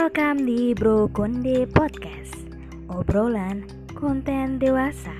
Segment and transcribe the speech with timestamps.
[0.00, 2.32] Welcome di Bro Konde Podcast
[2.88, 5.12] Obrolan konten dewasa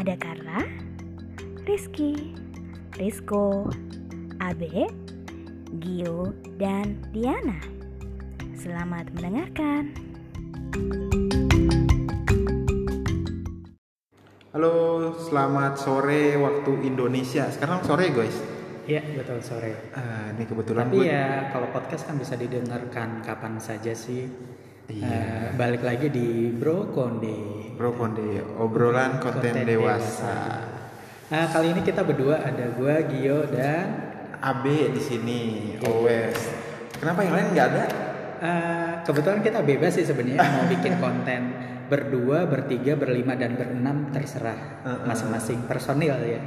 [0.00, 0.64] Ada Carla,
[1.68, 2.32] Rizky,
[2.96, 3.68] Rizko,
[4.40, 4.88] Abe,
[5.76, 7.60] Gio, dan Diana
[8.56, 9.92] Selamat mendengarkan
[14.56, 14.72] Halo,
[15.20, 17.44] selamat sore waktu Indonesia.
[17.52, 18.49] Sekarang sore guys.
[18.90, 19.94] Iya betul sore.
[19.94, 24.26] Ah, ini kebetulan Tapi gue- ya kalau podcast kan bisa didengarkan kapan saja sih.
[24.90, 25.06] Iya.
[25.06, 27.70] Eh, balik lagi di Bro Konde.
[27.78, 30.66] Bro Konde, obrolan konten, dewasa.
[31.30, 33.86] Nah, kali ini kita berdua ada gua Gio dan
[34.42, 35.40] AB di sini,
[35.78, 36.34] always.
[36.98, 37.84] Kenapa yang lain nggak ada?
[38.40, 41.40] eh, kebetulan kita bebas sih sebenarnya mau bikin konten
[41.86, 46.40] berdua, bertiga, berlima dan berenam terserah masing-masing personil ya.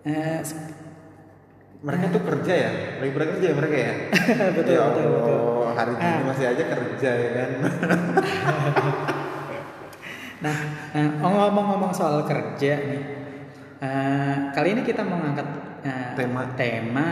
[0.00, 0.40] Eh,
[1.80, 2.70] Mereka tuh kerja ya,
[3.00, 3.92] lagi pada kerja ya mereka ya.
[4.56, 5.40] betul, ya betul, betul.
[5.72, 6.20] Hari ini Ah.
[6.28, 7.50] masih aja kerja ya kan.
[10.40, 10.56] Nah,
[10.92, 13.02] eh, ngomong-ngomong soal kerja nih,
[13.76, 15.48] eh, kali ini kita mau ngangkat
[15.84, 16.42] eh, Tema.
[16.56, 17.08] tema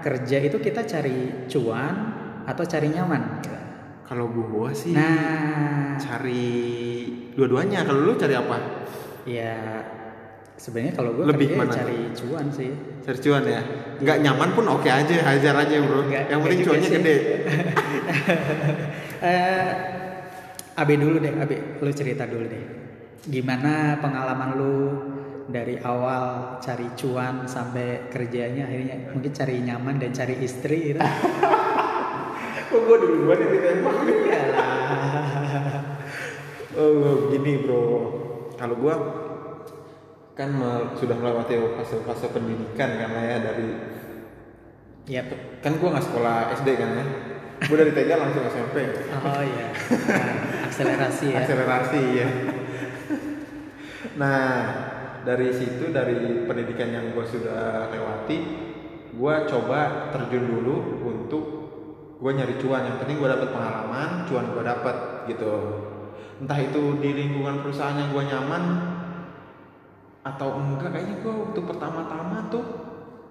[0.00, 1.94] kerja itu kita cari cuan
[2.44, 3.40] atau cari nyaman.
[4.04, 6.52] Kalau gua sih Nah, cari
[7.32, 7.80] dua-duanya.
[7.82, 8.56] Kalau lu cari apa?
[9.24, 9.56] ya
[10.56, 12.70] sebenarnya kalau gue Lebih kerja mana cari cuan sih.
[13.04, 13.60] Cari cuan ya.
[13.96, 16.00] Nggak nyaman pun oke aja, hajar aja bro.
[16.04, 16.96] Nggak- yang penting cuannya sih.
[17.00, 17.16] gede.
[19.16, 19.68] Eh,
[20.76, 22.64] Abe dulu deh, Abe, lu cerita dulu deh.
[23.24, 24.76] Gimana pengalaman lu
[25.48, 31.00] dari awal cari cuan sampai kerjanya akhirnya mungkin cari nyaman dan cari istri gitu.
[32.68, 33.96] Kok gua duluan yang ditembak?
[36.76, 37.84] Oh gini bro,
[38.60, 38.94] kalau gua
[40.36, 40.52] kan
[41.00, 43.68] sudah melewati fase-fase pendidikan kan lah ya dari
[45.08, 45.32] Yap.
[45.64, 47.04] kan gua nggak sekolah SD kan ya,
[47.72, 48.76] gua dari TK langsung SMP,
[49.16, 49.66] Oh iya.
[49.72, 50.34] Nah,
[50.68, 51.36] akselerasi ya.
[51.40, 52.28] akselerasi ya.
[54.20, 54.44] Nah
[55.24, 58.38] dari situ dari pendidikan yang gua sudah lewati,
[59.16, 61.44] gua coba terjun dulu untuk
[62.18, 62.84] gua nyari cuan.
[62.92, 64.96] Yang penting gua dapet pengalaman, cuan gua dapet
[65.32, 65.54] gitu.
[66.42, 68.62] Entah itu di lingkungan perusahaan yang gua nyaman
[70.26, 72.64] atau enggak kayaknya gua waktu pertama-tama tuh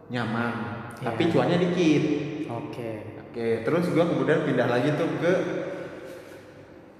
[0.08, 0.54] nyaman,
[1.04, 1.12] Iya.
[1.12, 2.04] tapi cuannya dikit.
[2.48, 2.92] Oke.
[3.28, 5.34] Oke, terus gua kemudian pindah lagi tuh ke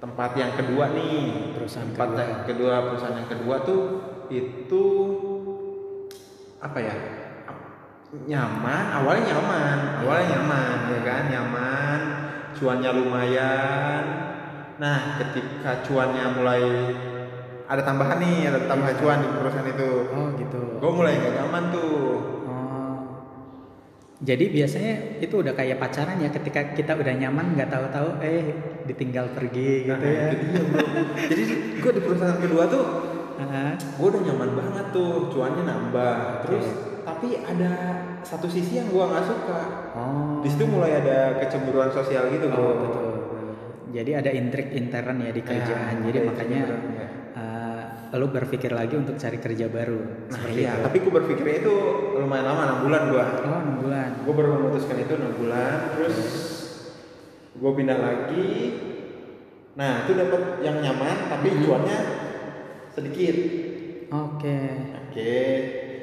[0.04, 1.56] tempat yang kedua nih.
[1.56, 2.28] Perusahaan tempat kedua.
[2.28, 3.82] yang kedua perusahaan yang kedua tuh
[4.28, 4.84] itu
[6.60, 6.96] apa ya?
[8.16, 12.00] Nyaman, awalnya nyaman, awalnya nyaman ya kan, nyaman,
[12.54, 14.04] cuannya lumayan.
[14.76, 16.64] Nah, ketika cuannya mulai
[17.66, 19.90] ada tambahan nih, ada tambahan cuan di perusahaan itu.
[20.08, 20.60] Oh gitu.
[20.78, 21.94] Gue mulai gak nyaman tuh.
[22.44, 22.96] Oh.
[24.18, 28.54] Jadi biasanya itu udah kayak pacaran ya ketika kita udah nyaman nggak tahu-tahu eh
[28.84, 30.30] ditinggal pergi gitu Nah, ya.
[30.32, 30.64] bro.
[31.26, 31.42] Jadi
[31.76, 32.84] gue di perusahaan kedua tuh
[33.36, 36.66] Ah, gue udah nyaman banget tuh cuannya nambah terus
[37.04, 37.70] tapi ada
[38.20, 39.60] satu sisi yang gue nggak suka
[39.92, 40.40] Oh.
[40.40, 43.08] di situ mulai ada kecemburuan sosial gitu bro Oh, betul.
[43.92, 45.94] Jadi ada intrik intern ya di kerjaan.
[46.00, 46.60] Ya, Jadi makanya
[48.12, 49.98] lu berpikir lagi untuk cari kerja baru.
[50.30, 50.84] nah seperti iya itu.
[50.86, 51.74] tapi gue berpikirnya itu
[52.16, 54.10] lumayan lama enam bulan gue Oh, 6 bulan.
[54.22, 56.16] gue baru memutuskan itu enam bulan terus
[57.52, 58.50] gue pindah lagi
[59.74, 61.60] nah itu dapat yang nyaman tapi Mhm.
[61.62, 61.98] cuannya
[62.90, 63.36] sedikit
[64.06, 64.58] Oke.
[65.10, 65.34] oke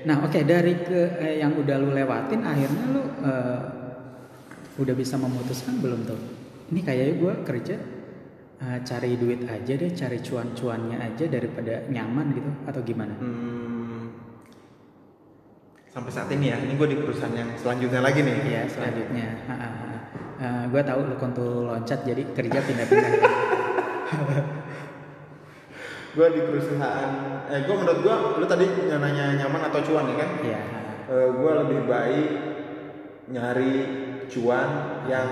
[0.03, 3.59] Nah, oke dari ke eh, yang udah lu lewatin akhirnya lu eh,
[4.75, 6.19] udah bisa memutuskan belum tuh?
[6.67, 7.75] Ini kayaknya gue kerja
[8.61, 13.13] eh, cari duit aja deh, cari cuan-cuannya aja daripada nyaman gitu atau gimana?
[13.17, 14.13] Hmm,
[15.89, 19.27] sampai saat ini ya ini gue di perusahaan yang selanjutnya lagi nih Iya, selanjutnya.
[20.73, 23.11] gue tahu lu kontul loncat jadi kerja pindah-pindah.
[23.21, 23.29] ya.
[26.13, 27.09] gue di perusahaan
[27.49, 30.59] eh gue menurut gue lu tadi nanya nyaman atau cuan ya kan Iya.
[31.09, 32.29] Eh, gue lebih baik
[33.33, 33.75] nyari
[34.29, 34.69] cuan
[35.09, 35.29] yang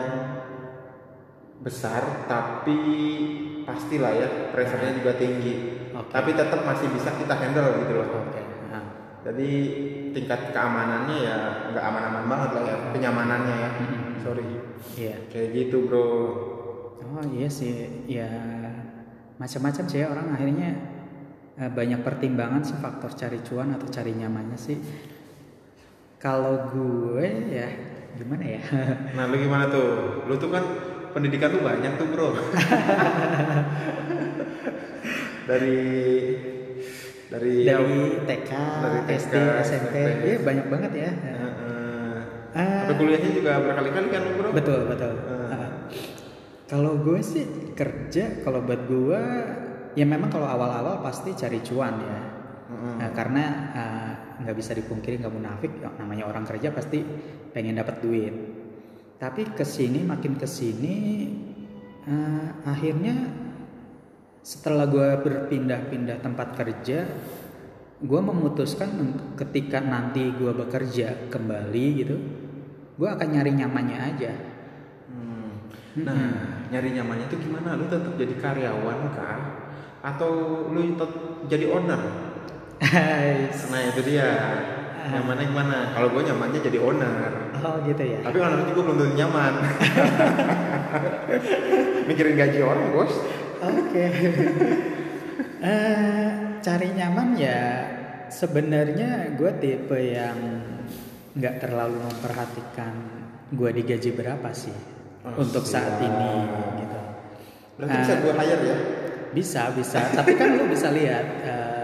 [1.61, 2.77] besar tapi
[3.63, 5.53] pastilah ya pressure-nya juga tinggi
[5.93, 6.09] Oke.
[6.09, 8.41] tapi tetap masih bisa kita handle gitu loh Oke.
[8.67, 8.83] nah.
[9.21, 9.49] jadi
[10.11, 11.37] tingkat keamanannya ya
[11.71, 13.69] nggak aman-aman banget lah ya kenyamanannya ya
[14.19, 14.45] sorry
[14.97, 15.15] Iya.
[15.29, 16.05] kayak gitu bro
[17.01, 18.29] Oh iya sih, ya
[19.35, 20.69] macam-macam sih ya orang akhirnya
[21.59, 24.77] eh, banyak pertimbangan sih faktor cari cuan atau cari nyamannya sih.
[26.15, 27.67] Kalau gue ya
[28.15, 28.61] gimana ya?
[29.17, 30.63] nah lu gimana tuh lu tuh kan
[31.11, 32.29] pendidikan tuh banyak tuh bro
[35.49, 35.79] dari
[37.31, 39.95] dari Dari TK, Dari TK, SD, SMP, SMP.
[40.27, 41.11] iya banyak banget ya.
[42.51, 42.83] Ah.
[42.83, 45.15] Sampai kuliahnya juga berkali-kali kan bro Betul betul.
[45.15, 45.55] Eh.
[45.55, 45.69] Ah.
[46.67, 49.21] Kalau gue sih kerja, kalau buat gue
[49.95, 52.19] ya memang kalau awal-awal pasti cari cuan ya.
[52.71, 53.43] Nah, karena
[53.75, 54.11] eh,
[54.43, 57.03] nggak bisa dipungkiri nggak munafik, ya, namanya orang kerja pasti
[57.51, 58.35] pengen dapat duit.
[59.21, 61.29] Tapi ke sini makin ke sini
[62.09, 63.29] eh, akhirnya
[64.41, 67.05] setelah gue berpindah-pindah tempat kerja,
[68.01, 68.89] gue memutuskan
[69.37, 72.17] ketika nanti gue bekerja kembali gitu,
[72.97, 74.33] gue akan nyari nyamannya aja.
[75.13, 75.69] Hmm.
[76.01, 76.25] Nah,
[76.73, 77.77] nyari nyamannya itu gimana?
[77.77, 79.39] Lu tetap jadi karyawan kah?
[80.01, 81.13] Atau lu tetap
[81.45, 82.01] jadi owner?
[83.69, 84.29] Nah itu dia.
[85.05, 85.77] Nyamannya gimana?
[85.93, 87.40] Kalau gue nyamannya jadi owner.
[87.61, 88.19] Oh gitu ya.
[88.21, 89.53] Tapi owner juga belum tentu nyaman.
[92.09, 93.13] Mikirin gaji orang bos.
[93.61, 94.05] Oke.
[95.61, 97.85] Eh, cari nyaman ya
[98.33, 100.33] sebenarnya gue tipe yang
[101.37, 102.89] nggak terlalu memperhatikan
[103.53, 104.73] gue digaji berapa sih
[105.21, 106.09] Oh, untuk saat siap.
[106.09, 106.33] ini
[106.81, 106.97] gitu.
[107.77, 108.77] Berarti bisa gue hire ya?
[109.37, 111.80] Bisa bisa, tapi kan lu bisa lihat eh,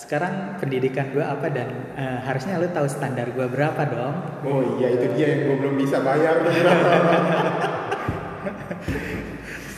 [0.00, 4.16] sekarang pendidikan gue apa dan eh, harusnya lu tahu standar gue berapa dong.
[4.48, 6.72] Oh iya itu dia yang gue belum bisa bayar berapa.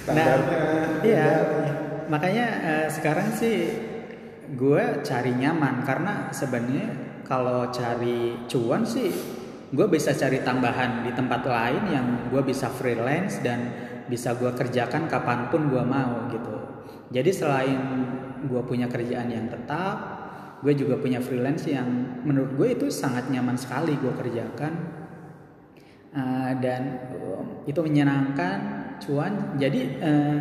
[0.06, 0.62] Standarnya.
[1.02, 1.30] Iya,
[2.06, 3.66] makanya eh, sekarang sih
[4.54, 9.10] gue cari nyaman karena sebenarnya kalau cari cuan sih
[9.72, 13.72] gue bisa cari tambahan di tempat lain yang gue bisa freelance dan
[14.06, 16.56] bisa gue kerjakan kapan pun gue mau gitu.
[17.08, 17.80] Jadi selain
[18.44, 20.11] gue punya kerjaan yang tetap,
[20.62, 25.02] gue juga punya freelance yang menurut gue itu sangat nyaman sekali gue kerjakan.
[26.12, 28.58] Uh, dan um, itu menyenangkan
[29.00, 29.56] cuan.
[29.58, 30.40] Jadi uh,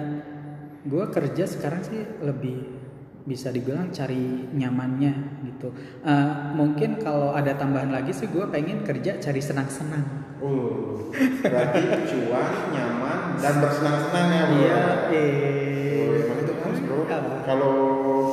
[0.84, 2.82] gue kerja sekarang sih lebih
[3.22, 5.70] bisa dibilang cari nyamannya gitu.
[6.02, 10.06] Uh, mungkin kalau ada tambahan lagi sih gue pengen kerja cari senang-senang.
[10.42, 11.06] Uh,
[11.46, 14.58] berarti cuan, nyaman, dan bersenang-senang ya bro.
[14.58, 17.00] iya Oh, eh emang itu harus bro.
[17.46, 17.74] Kalau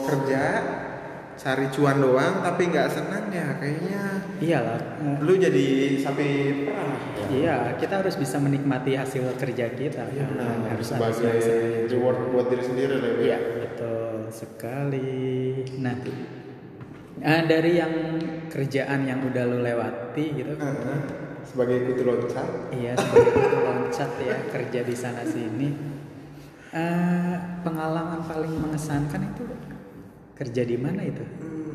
[0.08, 0.42] kerja
[1.48, 4.00] cari cuan doang tapi nggak senang ya kayaknya
[4.36, 6.28] iyalah uh, lu jadi sapi
[6.68, 6.92] perah.
[7.32, 10.36] iya kita harus bisa menikmati hasil kerja kita Iya kan.
[10.36, 10.76] benar.
[10.76, 11.40] harus Sebagai
[11.88, 13.16] reward buat diri sendiri lah ya.
[13.24, 15.24] Iya, betul sekali.
[15.80, 15.96] Nah,
[17.18, 17.94] eh, dari yang
[18.52, 21.00] kerjaan yang udah lu lewati gitu, Heeh.
[21.48, 22.48] Sebagai kutu loncat.
[22.76, 25.68] iya sebagai itu loncat ya kerja di sana sini.
[26.76, 27.34] Eh,
[27.64, 29.48] pengalaman paling mengesankan itu
[30.38, 31.24] kerja di mana itu?
[31.24, 31.66] Hmm,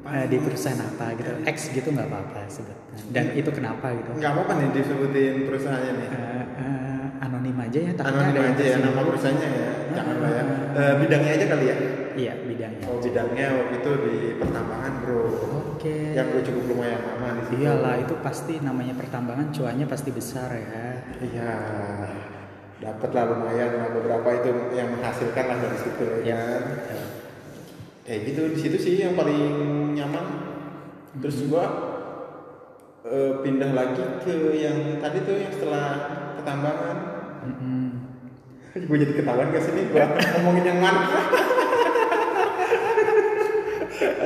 [0.00, 1.30] Eh, di perusahaan apa gitu?
[1.46, 2.74] X gitu nggak apa-apa sebutnya.
[3.14, 3.44] Dan Iya.
[3.44, 4.10] itu kenapa gitu?
[4.18, 6.08] nggak apa-apa nih disebutin perusahaannya nih.
[6.10, 9.70] Eh, eh, anonim aja ya, takutnya Anonim ada aja ya nama perusahaannya ya.
[9.94, 10.42] Jangan lah ya.
[10.74, 11.76] Eh, bidangnya aja kali ya.
[12.10, 12.84] Iya bidangnya.
[12.90, 15.22] Oh bidangnya waktu itu di pertambangan bro.
[15.70, 15.96] Oke.
[16.10, 17.54] Yang gue cukup lumayan lama di situ.
[17.62, 20.84] Iyalah itu pasti namanya pertambangan cuannya pasti besar ya.
[21.22, 21.52] Iya.
[22.80, 26.40] Dapat lah lumayan lah beberapa itu yang menghasilkan lah dari situ ya.
[26.66, 27.04] betul.
[28.10, 29.38] Kayak gitu di situ sih yang paling
[29.94, 30.26] nyaman.
[31.22, 31.62] Terus gua
[33.06, 35.86] eh, pindah lagi ke yang tadi tuh yang setelah
[36.42, 36.96] ketambangan.
[37.46, 37.86] Mm-mm.
[38.70, 41.06] gue jadi ketahuan gak sih nih gua ngomongin yang mana?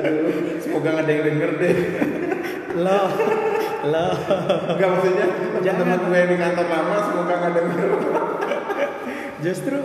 [0.01, 0.33] Aduh,
[0.65, 1.77] semoga gak ada yang denger deh.
[2.81, 3.09] Loh,
[3.85, 4.13] loh.
[4.65, 6.09] Enggak maksudnya teman-teman Jangan.
[6.09, 7.89] gue yang di kantor lama semoga gak denger.
[9.45, 9.77] Justru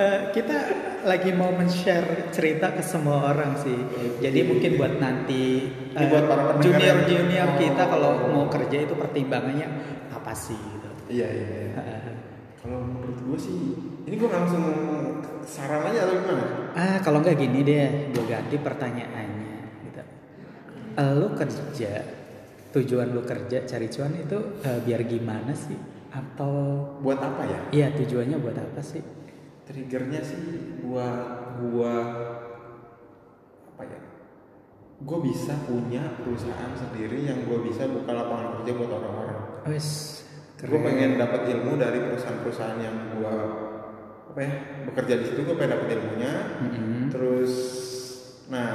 [0.00, 0.56] eh, kita
[1.02, 3.74] lagi mau men-share cerita ke semua orang sih.
[4.18, 7.88] Jadi mungkin buat nanti Ini buat para junior yang- junior kita Oh.
[7.88, 9.68] kalau mau kerja itu pertimbangannya
[10.08, 10.88] apa sih gitu.
[11.10, 11.48] Iya iya.
[11.50, 11.70] iya.
[11.76, 12.14] Eh,
[12.56, 13.58] Kalau menurut gue sih,
[14.00, 14.62] ini gue langsung
[15.42, 16.44] saran aja atau gimana?
[16.72, 20.02] Ah, kalau nggak gini deh, gue ganti pertanyaannya gitu.
[20.94, 21.92] Eh, Lu kerja,
[22.70, 25.74] tujuan lu kerja cari cuan itu eh, biar gimana sih?
[26.08, 26.54] Atau
[27.00, 27.60] Buat apa ya?
[27.72, 29.02] iya tujuannya buat apa sih?
[29.72, 30.44] Triggernya sih
[30.84, 31.16] buat
[31.64, 31.94] gua
[33.72, 34.00] apa ya?
[35.02, 39.40] Gue bisa punya perusahaan sendiri yang gue bisa buka lapangan kerja buat orang-orang.
[39.66, 39.88] Wes,
[40.62, 43.34] Gue pengen dapat ilmu dari perusahaan-perusahaan yang gue
[44.32, 44.54] apa ya
[44.86, 46.32] bekerja di situ gue pengen dapat ilmunya.
[46.62, 47.00] Mm-mm.
[47.10, 47.52] Terus,
[48.46, 48.72] nah,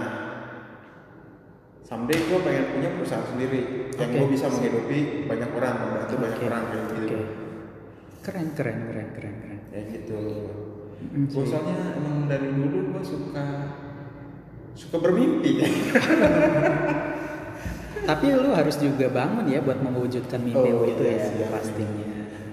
[1.88, 4.18] someday gue pengen punya perusahaan sendiri yang Oke.
[4.20, 5.00] gue bisa menghidupi
[5.32, 7.06] banyak orang, membantu banyak Oke, orang kayak gitu.
[7.08, 7.20] oke.
[8.28, 9.60] Keren, keren, keren, keren, keren.
[9.72, 10.22] Ya gitu.
[10.98, 13.46] Mm, Gue soalnya emang dari dulu gue suka
[14.78, 15.52] suka bermimpi.
[18.08, 21.50] Tapi lu harus juga bangun ya buat mewujudkan mimpi lu itu iya, ya siap.
[21.52, 22.08] pastinya.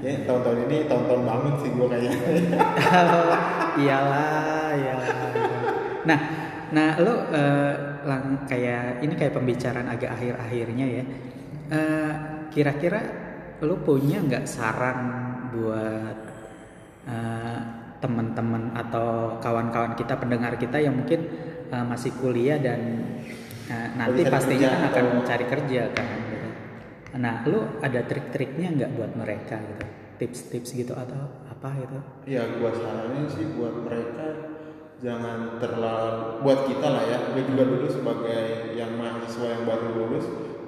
[0.04, 2.18] ya tahun-tahun ini tahun-tahun banget sih gue kayaknya.
[3.86, 5.08] iyalah, iyalah.
[6.04, 6.20] Nah,
[6.74, 7.74] nah lu eh,
[8.04, 11.04] lang kayak ini kayak pembicaraan agak akhir-akhirnya ya.
[11.72, 12.12] Eh,
[12.52, 13.00] kira-kira
[13.64, 14.98] lu punya nggak saran
[15.56, 16.18] buat
[17.08, 21.24] eh, teman-teman atau kawan-kawan kita pendengar kita yang mungkin
[21.72, 23.00] uh, masih kuliah dan
[23.72, 26.48] uh, nanti pastinya kan akan cari kerja kan gitu.
[27.16, 29.86] Nah, lu ada trik-triknya nggak buat mereka gitu?
[30.20, 31.98] Tips-tips gitu atau apa gitu?
[32.28, 34.52] Ya gua saranin sih buat mereka
[35.00, 37.18] jangan terlalu buat kita lah ya.
[37.32, 40.26] Gue juga dulu sebagai yang mahasiswa yang baru lulus,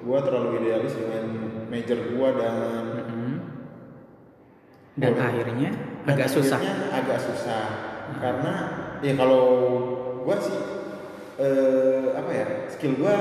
[0.08, 1.24] gua terlalu idealis dengan
[1.68, 2.56] major gua dan
[2.96, 3.32] Mm-mm.
[4.96, 5.28] Dan Boleh.
[5.28, 6.60] akhirnya dan agak susah.
[6.94, 7.64] agak susah
[8.22, 8.54] karena
[9.02, 9.44] ya kalau
[10.22, 10.58] gua sih
[11.42, 13.14] eh, apa ya skill gua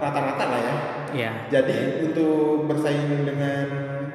[0.00, 0.74] rata-rata lah ya.
[1.10, 1.30] Ya.
[1.50, 3.66] Jadi untuk bersaing dengan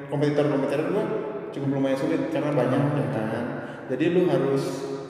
[0.10, 1.06] kompetitor-kompetitor gua
[1.54, 3.46] cukup lumayan sulit karena banyak ya kan.
[3.86, 4.64] Jadi lu harus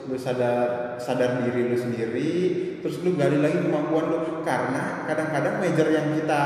[0.06, 2.32] lu sadar sadar diri lu sendiri,
[2.78, 6.40] terus lu gali lagi kemampuan lu karena kadang-kadang major yang kita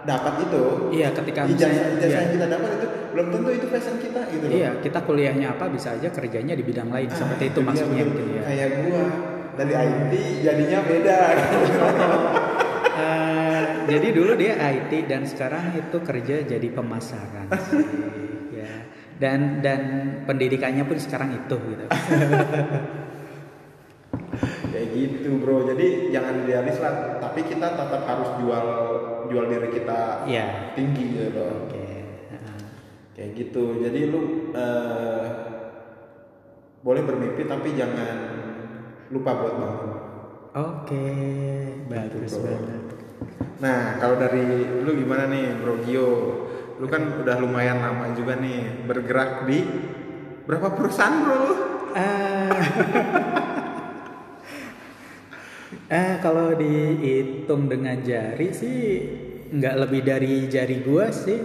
[0.00, 2.20] dapat itu Iya, ketika ijazah ijazah iya.
[2.24, 4.54] yang kita dapat itu belum tentu itu passion kita gitu loh.
[4.54, 8.02] Iya, kita kuliahnya apa bisa aja kerjanya di bidang lain Ah, seperti itu dia maksudnya
[8.02, 8.16] betul.
[8.16, 8.42] gitu ya.
[8.46, 9.02] Kayak gua
[9.54, 11.18] dari IT jadinya beda.
[13.00, 17.80] Eh, jadi dulu dia IT dan sekarang itu kerja jadi pemasaran sih,
[18.52, 18.68] ya.
[19.16, 19.80] Dan dan
[20.28, 21.84] pendidikannya pun sekarang itu gitu.
[24.70, 25.64] Kayak gitu bro.
[25.64, 27.18] Jadi jangan idealis lah.
[27.18, 28.66] Tapi kita tetap harus jual
[29.30, 30.74] jual diri kita Iya.
[30.74, 31.40] tinggi gitu.
[31.40, 31.86] Oke.
[32.28, 32.58] Heeh.
[33.14, 33.78] Kayak gitu.
[33.78, 34.20] Jadi lu
[34.50, 35.26] eh,
[36.80, 38.16] boleh bermimpi tapi jangan
[39.08, 39.90] lupa buat bangun.
[40.50, 41.06] Oke,
[41.86, 42.82] bagus Gitu, banget.
[43.60, 44.42] Nah, kalau dari
[44.80, 46.10] lu gimana nih, Bro Gio?
[46.76, 49.62] Lu kan udah lumayan lama juga nih bergerak di
[50.42, 51.36] berapa perusahaan, Bro?
[51.36, 51.52] lu?
[51.92, 52.50] Eh,
[55.86, 58.78] eh kalau dihitung dengan jari sih
[59.50, 61.38] nggak lebih dari jari gua sih.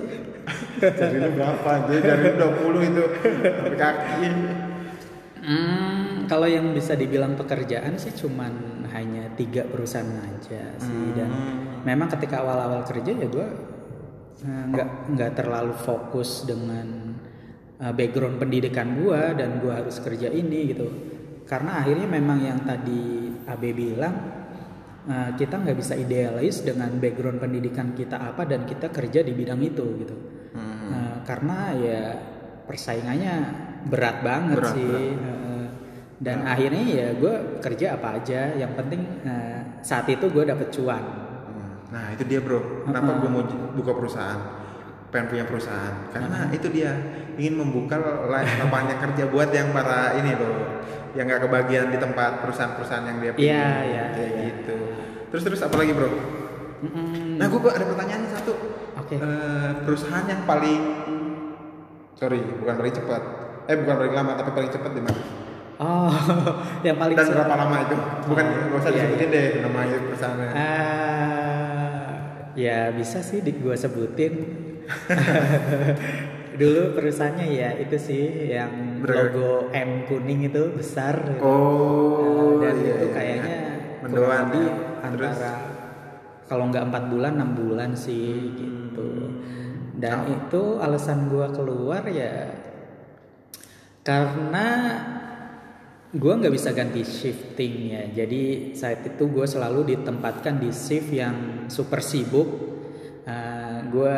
[0.81, 1.89] Jadi lu berapa?
[1.89, 3.03] Jadi dari lu 20 itu
[3.41, 4.29] sampai kaki.
[5.45, 11.85] Hmm, kalau yang bisa dibilang pekerjaan sih cuman hanya tiga perusahaan aja sih dan Hmm.
[11.85, 13.47] memang ketika awal-awal kerja ya gue
[14.45, 17.13] nggak nggak terlalu fokus dengan
[17.77, 20.87] eh, background pendidikan gue dan gue harus kerja ini gitu
[21.45, 24.15] karena akhirnya memang yang tadi Abe bilang
[25.05, 29.61] eh, kita nggak bisa idealis dengan background pendidikan kita apa dan kita kerja di bidang
[29.61, 30.15] itu gitu
[30.55, 30.87] Hmm.
[30.87, 32.01] Eh, karena ya
[32.63, 33.33] persaingannya
[33.91, 35.71] berat banget Berat, sih berat.
[36.15, 41.03] Dan akhirnya ya gue kerja apa aja yang penting eh, saat itu gue dapet cuan
[41.03, 41.91] Hmm.
[41.91, 42.87] Nah, itu dia, Bro.
[42.87, 43.19] Kenapa Uh-uh.
[43.21, 43.43] gue mau
[43.75, 44.41] buka perusahaan?
[45.15, 45.95] Pengen punya perusahaan.
[46.11, 46.91] Karena itu dia
[47.39, 47.95] ingin membuka
[48.27, 50.83] la- lapangan kerja buat yang para ini loh,
[51.15, 53.47] yang gak kebagian di tempat perusahaan-perusahaan yang dia punya.
[53.47, 54.43] Iya, iya, Kayak iya.
[54.51, 54.77] gitu.
[55.31, 56.11] Terus terus apa lagi, Bro?
[56.83, 57.39] Mm-mm.
[57.39, 58.51] Nah, gue ada pertanyaan satu.
[58.99, 59.15] Oke.
[59.15, 60.81] Eh, perusahaan yang paling
[62.11, 63.21] sorry, bukan paling cepat.
[63.71, 65.21] Eh, bukan paling lama, tapi paling cepat di mana?
[65.75, 66.07] oh
[66.87, 67.95] yang paling Dan berapa lama itu?
[68.31, 70.49] Bukan, nggak usah Iya, disebutin deh nama perusahaannya.
[70.55, 72.11] Ah,
[72.55, 74.33] ya bisa sih di gue sebutin
[76.59, 81.43] dulu perusahaannya ya itu sih yang Ber- logo M kuning itu besar gitu.
[81.43, 83.73] Oh, dan iya, itu iya, kayaknya iya.
[83.99, 84.73] Mendoan ya.
[85.03, 85.41] antara Terus?
[86.45, 89.09] kalau nggak empat bulan enam bulan sih gitu
[89.97, 90.31] dan Oh.
[90.31, 92.53] itu alasan gua keluar ya
[94.01, 94.67] karena
[96.13, 101.67] gua nggak bisa ganti shifting ya jadi saat itu gue selalu ditempatkan di shift yang
[101.67, 102.47] super sibuk
[103.25, 104.17] Uh, gua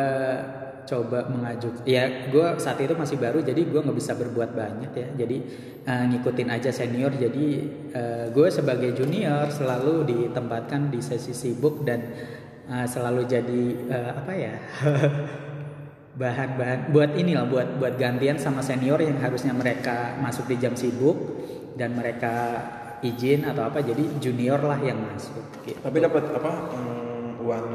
[0.88, 5.08] coba mengajuk ya gue saat itu masih baru jadi gue nggak bisa berbuat banyak ya
[5.20, 5.36] jadi
[5.84, 7.46] uh, ngikutin aja senior jadi
[8.32, 12.08] gue sebagai junior selalu ditempatkan di sesi sibuk dan
[12.72, 14.56] uh, selalu jadi uh, apa ya
[16.20, 21.16] bahan-bahan buat inilah buat buat gantian sama senior yang harusnya mereka masuk di jam sibuk
[21.78, 22.58] dan mereka
[22.98, 25.78] izin atau apa jadi junior lah yang masuk gitu.
[25.78, 26.52] Tapi dapat apa?
[26.74, 27.66] mm, uang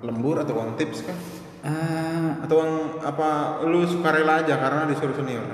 [0.00, 1.16] lembur atau uang tips kan?
[1.60, 3.60] Uh, Atau uang apa?
[3.68, 5.44] Lu sukarela aja karena disuruh senior.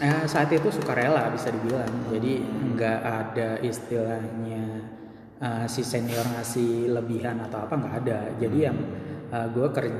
[0.00, 1.88] Eh, saat itu sukarela bisa dibilang.
[2.12, 2.40] Jadi
[2.76, 4.64] nggak ada istilahnya
[5.40, 8.20] eh, si senior ngasih lebihan atau apa nggak ada.
[8.36, 8.78] Jadi yang
[9.30, 9.94] gue kerja,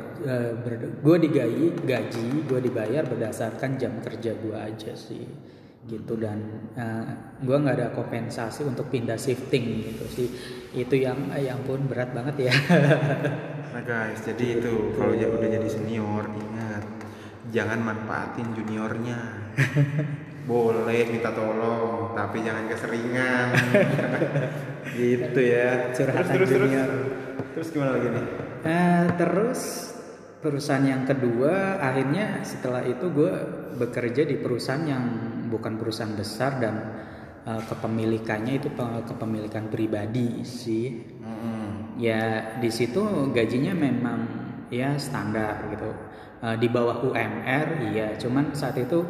[1.07, 5.23] gue digaji, gaji, gue dibayar berdasarkan jam kerja gue aja sih
[5.89, 6.39] gitu dan
[7.41, 10.29] gue nggak ada kompensasi untuk pindah shifting gitu sih
[10.77, 12.55] itu yang yang pun berat banget ya
[13.71, 16.85] Nah guys, jadi itu kalau ya udah jadi senior ingat
[17.55, 19.21] jangan manfaatin juniornya.
[20.51, 23.49] Boleh minta tolong, tapi jangan keseringan.
[24.99, 25.95] gitu ya.
[25.95, 26.89] Curhatan terus, terus, junior.
[26.91, 28.27] Terus, terus gimana lagi nih?
[28.67, 29.61] Eh, terus
[30.41, 33.33] perusahaan yang kedua akhirnya setelah itu gue
[33.77, 35.05] bekerja di perusahaan yang
[35.53, 36.75] bukan perusahaan besar dan
[37.45, 41.60] uh, kepemilikannya itu pe- kepemilikan pribadi sih Mm-mm.
[41.99, 44.21] Ya di situ gajinya memang
[44.71, 45.91] ya standar gitu
[46.41, 49.05] Eh, di bawah UMR iya cuman saat itu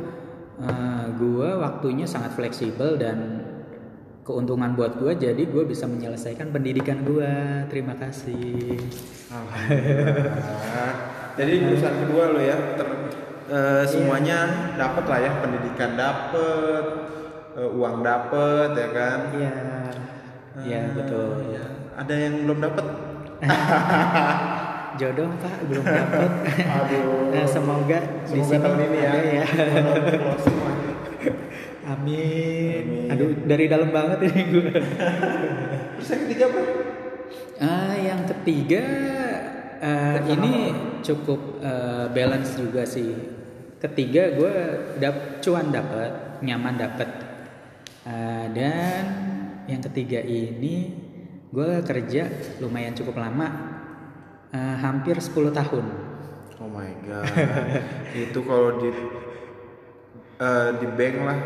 [0.59, 3.47] eh, gua waktunya sangat fleksibel dan
[4.27, 8.83] keuntungan buat gua jadi gue bisa menyelesaikan pendidikan gua terima kasih.
[11.39, 12.99] Jadi perusahaan kedua lo ya, ter-
[13.47, 14.39] eh, semuanya
[14.75, 16.85] dapat lah ya, pendidikan dapat,
[17.55, 19.19] eh, uang dapat ya kan.
[19.39, 19.55] iya
[20.67, 21.80] iya betul ya.
[22.01, 22.87] Ada yang belum dapat?
[25.01, 26.31] jodoh pak belum dapet
[26.67, 27.31] Aduh.
[27.41, 29.13] Eh, semoga, di Semoga sini tahun ini ya.
[29.15, 29.45] ya
[31.95, 32.85] amin.
[32.91, 33.09] Amin.
[33.09, 34.71] aduh dari dalam banget ini gue
[35.95, 36.65] Terus yang ketiga bro?
[37.61, 38.85] Ah, yang ketiga
[39.81, 40.53] eh, ini
[41.01, 43.13] cukup eh, balance juga sih.
[43.81, 44.55] Ketiga gue
[45.01, 47.09] dap cuan dapat, nyaman dapat.
[48.05, 49.05] Eh, dan
[49.69, 51.00] yang ketiga ini
[51.51, 52.31] gue kerja
[52.63, 53.47] lumayan cukup lama,
[54.55, 55.85] eh, hampir 10 tahun.
[56.63, 57.27] Oh my god.
[58.15, 58.95] itu kalau di
[60.39, 61.41] eh, di bank lah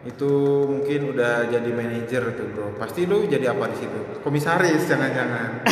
[0.00, 0.30] itu
[0.64, 2.74] mungkin udah jadi manajer tuh bro.
[2.74, 4.18] Pasti lu jadi apa di situ?
[4.26, 5.62] Komisaris jangan-jangan.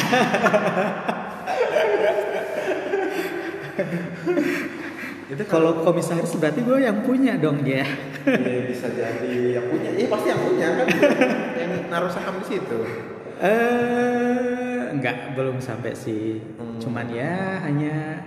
[5.28, 7.82] itu Kalau komisaris berarti gue yang punya dong ya.
[8.28, 9.90] Iya, bisa jadi yang punya.
[9.96, 10.86] Iya pasti yang punya kan
[11.58, 12.80] yang naruh saham di situ.
[13.38, 16.42] Eh, enggak belum sampai sih.
[16.58, 16.78] Hmm.
[16.78, 18.22] Cuman ya hanya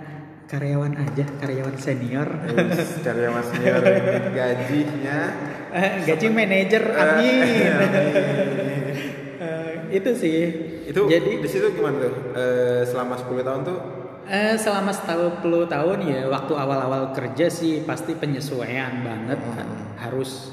[0.48, 2.28] karyawan aja, karyawan senior.
[2.48, 3.80] Terus karyawan senior
[4.32, 5.20] gajinya
[5.72, 7.72] Eh, gaji manajer, amin.
[9.40, 10.40] Eh, itu sih.
[10.82, 12.14] itu jadi di situ gimana tuh?
[12.36, 13.78] Eh, selama 10 tahun tuh
[14.22, 19.68] eh, selama setahun puluh tahun ya waktu awal-awal kerja sih pasti penyesuaian banget kan.
[19.98, 20.52] harus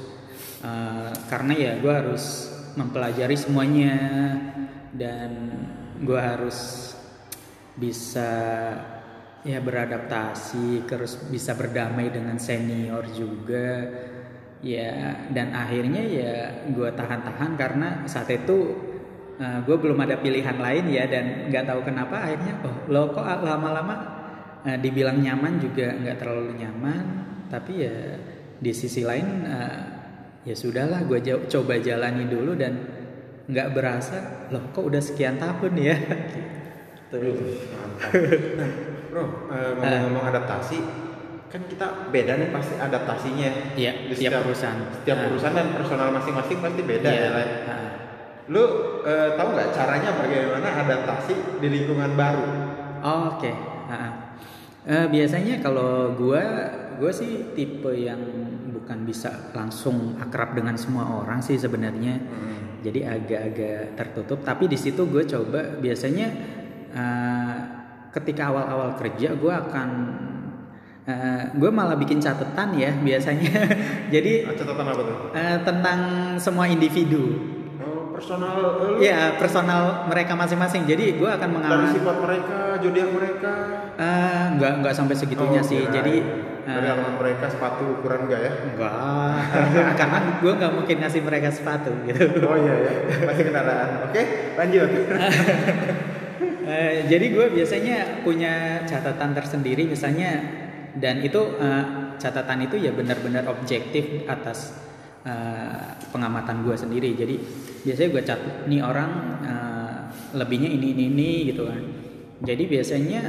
[0.60, 3.96] eh, karena ya gue harus mempelajari semuanya.
[4.90, 5.30] Dan
[6.02, 6.90] gue harus
[7.78, 8.32] bisa
[9.40, 13.88] ya beradaptasi terus bisa berdamai dengan senior juga.
[14.60, 16.32] Ya dan akhirnya ya
[16.68, 18.76] gue tahan-tahan karena saat itu
[19.40, 24.20] gue belum ada pilihan lain ya dan nggak tahu kenapa akhirnya oh lo kok lama-lama
[24.68, 27.04] eh, dibilang nyaman juga nggak terlalu nyaman.
[27.50, 27.96] Tapi ya
[28.60, 29.80] di sisi lain eh,
[30.40, 32.72] ya sudahlah gue coba jalani dulu dan
[33.44, 35.96] nggak berasa loh kok udah sekian tahun ya
[37.10, 37.66] Terus.
[38.54, 38.70] Nah,
[39.10, 40.78] bro, eh, ngomong-ngomong adaptasi,
[41.50, 43.50] kan kita beda nih pasti adaptasinya.
[43.74, 44.78] Iya, Di tiap perusahaan.
[44.94, 45.26] Setiap Nah.
[45.26, 47.26] perusahaan dan personal masing-masing pasti beda Iya.
[47.34, 47.46] ya.
[47.66, 47.90] Ah.
[48.46, 48.62] Lu
[49.02, 52.46] eh, tahu nggak caranya bagaimana adaptasi di lingkungan baru?
[53.02, 53.50] Oh, Oke.
[53.90, 54.38] Ah.
[54.86, 56.46] Eh, biasanya kalau gua
[56.94, 58.22] gua sih tipe yang
[58.70, 62.16] bukan bisa langsung akrab dengan semua orang sih sebenarnya.
[62.80, 64.40] Jadi agak-agak tertutup.
[64.40, 66.26] Tapi di situ gue coba biasanya
[66.90, 67.56] eh,
[68.10, 69.88] ketika awal-awal kerja gue akan
[71.50, 73.50] gue malah bikin catatan ya biasanya.
[74.14, 75.16] Jadi Ah, Catatan apa tuh?
[75.32, 75.98] eh, tentang
[76.36, 77.34] semua individu.
[77.76, 80.86] Oh, personal eh, lu Ya personal mereka masing-masing.
[80.86, 81.98] Jadi gue akan dari mengamati.
[81.98, 83.52] sifat mereka, zodiak mereka.
[83.98, 85.82] Eh, nggak nggak sampai segitunya Oh, sih.
[85.82, 85.92] kirain.
[85.92, 86.14] Jadi
[86.64, 88.52] dari eh, alamat mereka sepatu ukuran enggak ya?
[88.68, 88.92] enggak,
[90.00, 92.44] karena gue nggak mungkin ngasih mereka sepatu gitu.
[92.44, 92.92] Oh iya ya,
[93.24, 93.88] masih kendaraan.
[94.10, 94.22] Oke,
[94.56, 94.88] lanjut.
[96.70, 100.38] Eh, jadi gue biasanya punya catatan tersendiri misalnya
[100.94, 104.78] dan itu eh, catatan itu ya benar-benar objektif atas
[105.26, 107.18] eh, pengamatan gue sendiri.
[107.18, 107.34] Jadi
[107.82, 109.10] biasanya gue catat nih orang
[109.42, 109.98] eh,
[110.38, 111.82] lebihnya ini ini ini gitu kan.
[112.46, 113.22] Jadi biasanya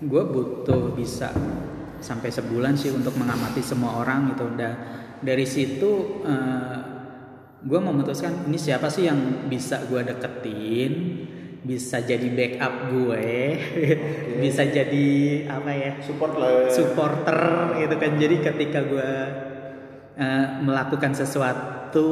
[0.00, 1.28] gue butuh bisa
[2.04, 4.44] sampai sebulan sih untuk mengamati semua orang gitu.
[4.52, 4.76] Dan
[5.24, 6.76] dari situ eh,
[7.64, 10.92] gue memutuskan ini siapa sih yang bisa gue deketin?
[11.64, 13.32] Bisa jadi backup gue?
[14.44, 15.08] Bisa jadi
[15.48, 16.68] apa ya Support lah.
[16.68, 17.40] supporter
[17.80, 18.12] gitu kan.
[18.20, 19.12] Jadi ketika gue
[20.20, 22.10] eh, melakukan sesuatu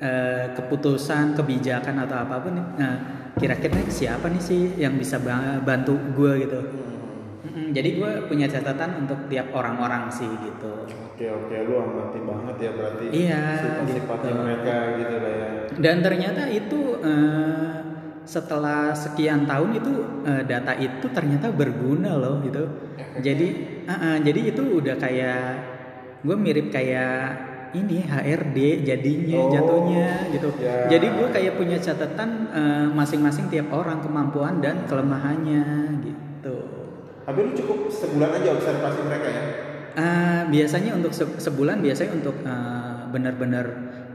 [0.00, 2.98] eh, keputusan kebijakan atau apa pun eh,
[3.36, 6.60] kira-kira siapa nih sih yang bisa ba- bantu gue gitu
[7.38, 10.72] Mm-mm, jadi gue punya catatan untuk tiap orang-orang sih gitu
[11.08, 13.04] Oke oke, lu amati banget ya berarti.
[13.08, 14.40] Iya, Sifat-sifatnya gitu.
[14.40, 15.46] mereka gitu lah ya.
[15.76, 17.74] dan ternyata itu eh,
[18.24, 22.62] setelah sekian tahun itu eh, data itu ternyata berguna loh gitu
[23.18, 23.48] jadi
[23.84, 25.42] ah, ah, jadi itu udah kayak
[26.20, 30.88] gue mirip kayak ini HRD jadinya Oh, jatuhnya gitu ya.
[30.88, 35.64] jadi gue kayak punya catatan eh, masing-masing tiap orang kemampuan dan kelemahannya
[36.00, 36.20] gitu
[37.28, 39.42] Tapi lu cukup sebulan aja observasi mereka ya.
[39.98, 43.66] Eh, biasanya untuk se- sebulan biasanya untuk eh, benar-benar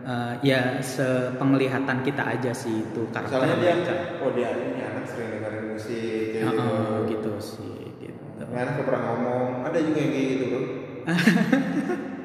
[0.02, 3.94] eh, ya sepenglihatan kita aja sih itu karakter Misalnya dia, mereka.
[4.18, 6.48] oh dia ini anak sering dengerin musik gitu.
[6.50, 8.44] Heeh, gitu sih gitu.
[8.50, 9.46] Anak pernah ngomong.
[9.70, 10.62] Ada juga yang kayak gitu bro.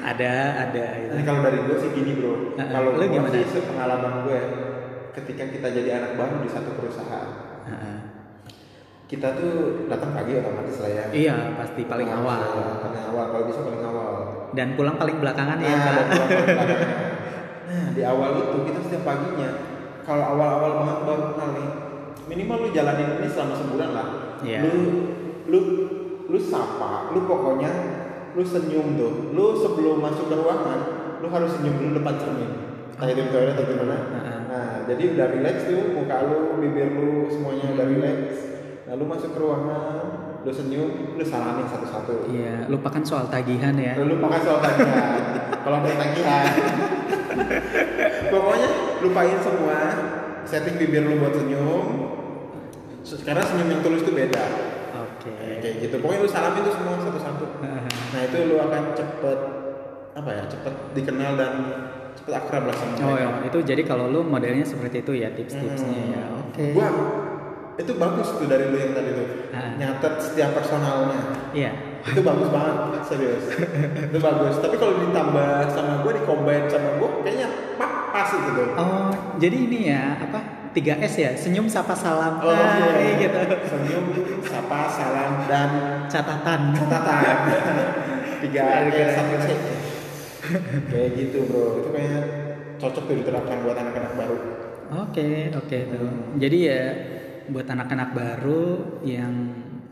[0.00, 0.32] Ada
[0.66, 1.12] ada gitu.
[1.12, 2.56] Ini kalau dari gue sih gini bro.
[2.56, 4.40] Heeh, Kalau gue sih pengalaman gue,
[5.12, 7.28] ketika kita jadi anak baru di satu perusahaan,
[7.68, 8.09] Heeh.
[9.10, 9.54] Kita tuh
[9.90, 11.04] datang pagi otomatis lah ya.
[11.10, 12.38] Iya pasti paling Paling awal
[12.78, 14.10] Paling awal, kalau bisa paling awal.
[14.54, 15.74] dan pulang paling belakangan ya.
[15.74, 15.94] Nah, Kak.
[15.94, 16.78] dan pulang paling belakangan.
[17.70, 19.50] Nah, di awal itu kita setiap paginya,
[20.02, 21.68] kalau awal-awal banget baru kenal nih,
[22.26, 24.08] minimal lu jalanin ini selama sebulan lah.
[24.42, 24.58] Iya.
[24.66, 24.74] Lu,
[25.46, 25.60] lu,
[26.26, 27.70] lu sapa, lu pokoknya,
[28.34, 29.30] lu senyum tuh.
[29.30, 30.80] Lu sebelum masuk ke ruangan,
[31.22, 32.50] lu harus senyum dulu depan cermin.
[32.98, 33.96] Entah itu di toilet atau gimana.
[34.50, 38.18] Nah, jadi udah relax tuh, muka lu, bibir lu, semuanya udah relax.
[38.90, 40.02] Nah, lu masuk ke ruangan,
[40.42, 42.26] lu senyum, lu salamin satu-satu.
[42.26, 43.94] Iya, lupakan soal tagihan ya.
[43.94, 45.14] Lu pakai soal tagihan.
[45.62, 46.44] Kalau ada tagihan.
[48.26, 49.78] Pokoknya lupain semua.
[50.42, 51.86] Setting bibir lu buat senyum.
[53.22, 54.42] Karena senyum yang tulus itu beda.
[54.98, 55.30] Oke.
[55.62, 55.94] Kayak gitu.
[56.02, 57.44] Pokoknya lu salamin tuh semua satu-satu.
[58.10, 59.38] Nah itu lu akan cepet
[60.12, 60.42] apa ya?
[60.50, 61.52] Cepet dikenal dan
[62.10, 63.22] cepet akrab lah sama Oh mereka.
[63.22, 66.10] ya, itu jadi kalau lu modelnya seperti itu ya tips-tipsnya Hmm.
[66.10, 66.22] ya.
[66.42, 66.64] Oke.
[66.74, 66.88] Gua
[67.80, 69.26] itu bagus tuh dari lu yang tadi tuh.
[69.50, 69.72] Ah.
[69.74, 71.20] Nyatet setiap personalnya.
[71.50, 71.72] Iya.
[72.00, 73.44] itu bagus banget serius
[74.08, 78.72] itu bagus tapi kalau ditambah sama gue di combine sama gue kayaknya pas pas gitu
[78.72, 80.40] Oh, jadi ini ya apa?
[80.72, 82.40] 3S ya, senyum, sapa, salam.
[82.40, 82.88] oh Nah, iya.
[82.96, 83.38] kayak gitu.
[83.68, 84.04] senyum
[84.40, 85.70] sapa salam dan
[86.08, 86.60] Catatan.
[86.72, 87.36] catatan
[88.40, 89.48] tiga S satu C
[90.88, 92.20] kayak gitu bro itu kayaknya
[92.80, 94.36] cocok tuh diterapkan buat anak-anak baru
[94.90, 96.10] Oke, oke tuh.
[96.34, 96.82] Jadi ya
[97.50, 98.66] buat anak-anak baru
[99.02, 99.34] yang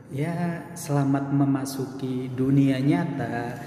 [0.08, 3.58] ya selamat memasuki dunia nyata,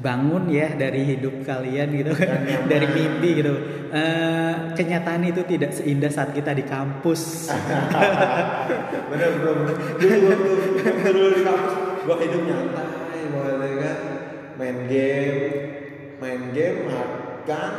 [0.00, 2.66] bangun ya dari hidup kalian gitu, nyaman.
[2.66, 3.54] dari mimpi gitu.
[3.94, 7.46] Eh, kenyataan itu tidak seindah saat kita di kampus.
[9.14, 9.52] bener bro
[11.14, 11.72] dulu di kampus
[12.04, 13.98] gue hidup nyantai banget ya kan
[14.58, 15.38] main game
[16.18, 17.72] main game makan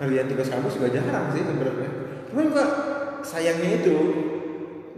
[0.00, 1.90] ngerjain tugas kampus juga jarang sih sebenarnya
[2.30, 2.66] cuman gue
[3.22, 3.96] sayangnya itu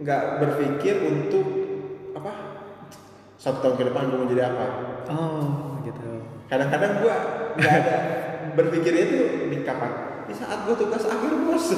[0.05, 1.47] nggak berpikir untuk
[2.13, 2.33] apa
[3.35, 4.67] satu tahun ke depan gue mau jadi apa
[5.05, 6.25] Oh, gitu.
[6.47, 7.15] kadang-kadang gue
[7.57, 7.97] nggak ada
[8.59, 9.93] berpikirnya itu di kapan
[10.25, 11.67] di saat gue tugas akhir bos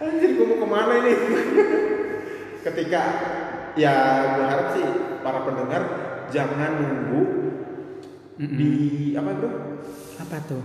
[0.00, 1.12] anjir gue mau ke mana ini
[2.64, 3.02] ketika
[3.74, 3.94] ya
[4.30, 4.84] gue harap sih
[5.20, 5.82] para pendengar
[6.28, 7.22] jangan nunggu
[8.38, 8.56] Mm-mm.
[8.56, 8.70] di
[9.12, 9.50] apa bro
[10.18, 10.62] Apa tuh?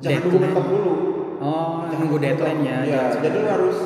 [0.00, 0.94] jangan nunggu mentok dulu
[1.38, 2.78] Oh, Jangan nunggu deadline ya.
[2.82, 3.78] ya jadi lu harus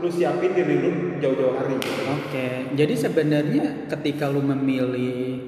[0.00, 1.76] lu siapin diri lu jauh-jauh hari
[2.10, 5.44] Oke, jadi sebenarnya ketika lu memilih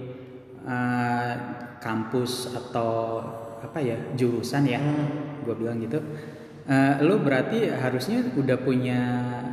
[0.62, 1.32] uh,
[1.78, 3.18] kampus atau
[3.58, 5.42] apa ya jurusan ya, Hmm.
[5.42, 5.98] gue bilang gitu,
[6.64, 9.00] uh, lu berarti harusnya udah punya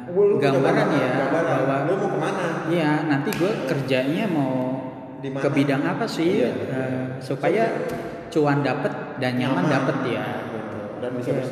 [0.10, 1.46] Lu gambaran ya gambaran.
[1.46, 4.82] bahwa lu mau ke mana ya nanti gue kerjanya mau
[5.22, 5.42] Di mana?
[5.42, 6.52] ke bidang apa sih Iya.
[6.70, 7.70] uh, supaya
[8.30, 10.26] cuan dapet dan nyaman, dapet ya.
[10.50, 10.80] Gitu.
[11.00, 11.44] dan bisa Iya.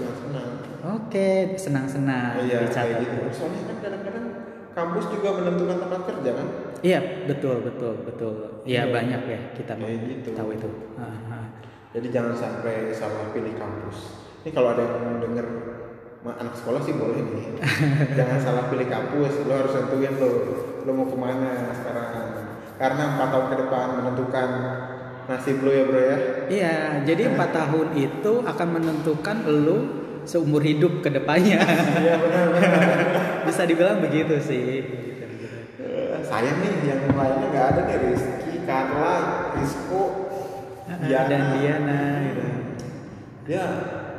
[0.79, 3.01] Oke, senang-senang iya dicatat.
[3.01, 4.25] gitu soalnya kan kadang-kadang
[4.71, 8.61] kampus juga menentukan tempat kerja kan Iya, betul, betul, betul.
[8.61, 8.93] Iya Iya.
[8.93, 10.29] banyak ya kita mau gitu.
[10.31, 10.69] tahu itu.
[10.93, 11.45] Ah, ah.
[11.89, 13.97] Jadi jangan sampai salah pilih kampus.
[14.45, 15.45] Ini kalau ada yang denger
[16.21, 17.57] ma- anak sekolah sih boleh nih.
[18.17, 19.41] jangan salah pilih kampus.
[19.41, 20.31] Lo harus tentuin lo,
[20.85, 22.09] lo mau ke mana sekarang.
[22.77, 24.49] Karena empat tahun ke depan menentukan
[25.25, 26.17] nasib lo ya bro ya.
[26.45, 29.77] Iya, jadi empat tahun itu akan menentukan lu
[30.27, 31.57] seumur hidup ke depannya.
[32.03, 32.47] Iya benar.
[33.43, 34.67] Bisa dibilang begitu sih.
[36.21, 39.15] Sayang nih yang lainnya nggak ada nih Rizky, Carla,
[39.55, 40.03] Rizko,
[40.85, 42.01] ah, Dan Diana.
[42.27, 42.45] Gitu.
[43.47, 43.63] Ya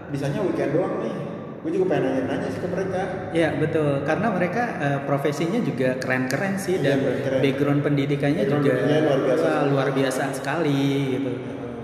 [0.09, 1.17] bisanya weekend doang nih.
[1.59, 3.03] Gue juga pengen nanya-nanya sih ke mereka.
[3.35, 7.41] Iya betul, karena mereka eh, profesinya juga keren-keren sih Iya, dan keren.
[7.45, 9.49] background pendidikannya Background juga luar biasa.
[9.69, 10.81] luar biasa sekali
[11.19, 11.31] gitu.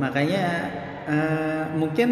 [0.00, 0.44] Makanya
[1.04, 2.08] eh, mungkin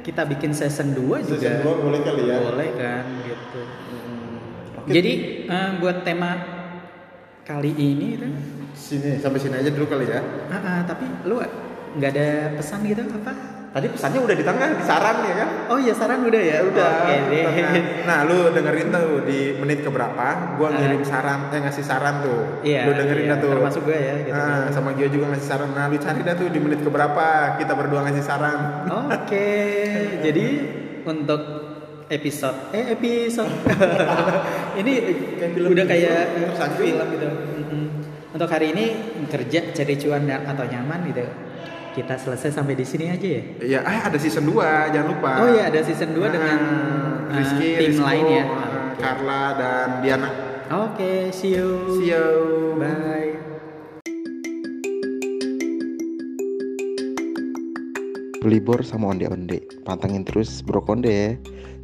[0.00, 2.36] kita bikin season 2 juga Season dua boleh kali ya.
[2.40, 3.60] boleh kan gitu.
[4.80, 4.90] Oke.
[4.96, 5.12] Jadi
[5.44, 6.30] eh, buat tema
[7.44, 8.28] kali ini itu,
[8.72, 10.22] sini sampai sini aja dulu kali ya.
[10.48, 11.36] ah, ah, tapi lu
[11.98, 13.59] nggak ada pesan gitu apa?
[13.70, 15.48] Tadi pesannya udah di tengah, di saran ya kan?
[15.70, 17.06] Oh iya saran udah ya, Udah.
[17.06, 17.44] Oke deh.
[18.02, 20.58] Nah, lu dengerin tuh di menit keberapa?
[20.58, 22.66] Gua ngirim saran, eh ngasih saran tuh.
[22.66, 22.90] Iya.
[22.90, 23.50] Lu dengerin iya, dah tuh.
[23.54, 24.14] Termasuk gue ya.
[24.26, 24.34] Gitu.
[24.34, 25.70] Nah, sama Gio juga ngasih saran.
[25.70, 27.26] Nah, lu cari dah tuh di menit keberapa
[27.62, 28.58] kita berdua ngasih saran.
[29.06, 29.50] Oke,
[30.26, 30.46] jadi
[31.06, 31.42] untuk
[32.10, 33.54] episode eh episode
[34.82, 34.92] ini
[35.38, 36.22] Kayak film udah kayak
[36.58, 36.78] tersanjung.
[36.82, 37.26] film gitu.
[38.34, 38.86] Untuk hari ini
[39.30, 41.22] kerja cari cuan dan atau nyaman gitu
[41.90, 44.56] kita selesai sampai di sini aja ya Ya, eh ada season 2,
[44.90, 45.30] jangan lupa.
[45.42, 46.58] oh iya ada season 2 dengan
[47.26, 50.30] Nah, uh, Rizky, tim Rizko, lain ya uh, Carla dan Diana.
[50.68, 52.26] oke see you See you.
[52.76, 53.30] bye
[58.40, 59.60] Belibor sama onde-onde.
[59.84, 61.30] Pantengin terus Bro Konde ya.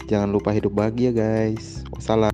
[0.08, 1.84] Jangan lupa hidup bahagia guys.
[1.92, 2.32] Wassalam.